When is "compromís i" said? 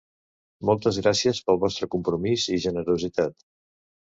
1.97-2.59